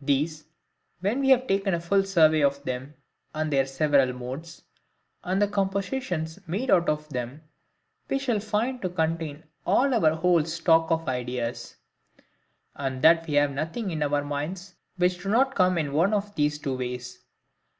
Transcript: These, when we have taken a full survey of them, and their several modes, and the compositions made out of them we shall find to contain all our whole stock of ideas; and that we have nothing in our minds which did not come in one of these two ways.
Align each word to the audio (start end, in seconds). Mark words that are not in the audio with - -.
These, 0.00 0.44
when 1.00 1.18
we 1.18 1.30
have 1.30 1.48
taken 1.48 1.74
a 1.74 1.80
full 1.80 2.04
survey 2.04 2.42
of 2.42 2.62
them, 2.62 2.94
and 3.34 3.52
their 3.52 3.66
several 3.66 4.12
modes, 4.12 4.62
and 5.24 5.42
the 5.42 5.48
compositions 5.48 6.38
made 6.46 6.70
out 6.70 6.88
of 6.88 7.08
them 7.08 7.42
we 8.08 8.20
shall 8.20 8.38
find 8.38 8.80
to 8.82 8.88
contain 8.88 9.42
all 9.66 9.92
our 9.92 10.14
whole 10.14 10.44
stock 10.44 10.92
of 10.92 11.08
ideas; 11.08 11.74
and 12.76 13.02
that 13.02 13.26
we 13.26 13.34
have 13.34 13.50
nothing 13.50 13.90
in 13.90 14.04
our 14.04 14.22
minds 14.22 14.76
which 14.96 15.20
did 15.20 15.30
not 15.30 15.56
come 15.56 15.76
in 15.76 15.92
one 15.92 16.14
of 16.14 16.32
these 16.36 16.56
two 16.60 16.78
ways. 16.78 17.24